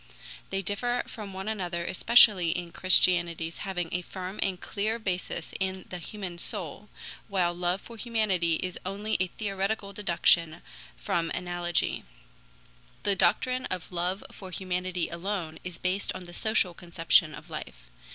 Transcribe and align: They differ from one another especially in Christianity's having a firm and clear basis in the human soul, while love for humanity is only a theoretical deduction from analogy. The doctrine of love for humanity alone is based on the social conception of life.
They 0.49 0.63
differ 0.63 1.03
from 1.05 1.31
one 1.31 1.47
another 1.47 1.85
especially 1.85 2.49
in 2.49 2.71
Christianity's 2.71 3.59
having 3.59 3.87
a 3.91 4.01
firm 4.01 4.39
and 4.41 4.59
clear 4.59 4.97
basis 4.97 5.53
in 5.59 5.85
the 5.89 5.99
human 5.99 6.39
soul, 6.39 6.89
while 7.27 7.53
love 7.53 7.81
for 7.81 7.97
humanity 7.97 8.55
is 8.63 8.79
only 8.83 9.15
a 9.19 9.27
theoretical 9.27 9.93
deduction 9.93 10.63
from 10.97 11.29
analogy. 11.35 12.03
The 13.03 13.15
doctrine 13.15 13.65
of 13.67 13.91
love 13.91 14.23
for 14.31 14.49
humanity 14.49 15.07
alone 15.07 15.59
is 15.63 15.77
based 15.77 16.11
on 16.13 16.23
the 16.23 16.33
social 16.33 16.73
conception 16.73 17.35
of 17.35 17.51
life. 17.51 17.91